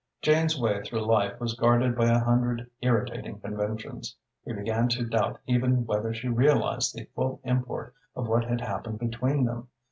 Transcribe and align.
Jane's 0.23 0.59
way 0.59 0.81
through 0.81 1.05
life 1.05 1.39
was 1.39 1.53
guarded 1.53 1.95
by 1.95 2.07
a 2.07 2.17
hundred 2.17 2.67
irritating 2.81 3.37
conventions. 3.39 4.15
He 4.43 4.51
began 4.51 4.87
to 4.89 5.05
doubt 5.05 5.39
even 5.45 5.85
whether 5.85 6.11
she 6.11 6.27
realised 6.27 6.95
the 6.95 7.05
full 7.13 7.39
import 7.43 7.93
of 8.15 8.27
what 8.27 8.45
had 8.45 8.61
happened 8.61 8.97
between 8.97 9.45
them. 9.45 9.67